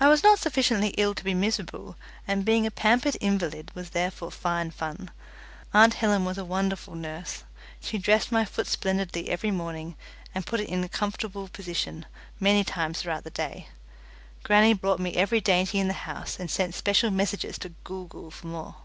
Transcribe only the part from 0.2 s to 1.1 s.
not sufficiently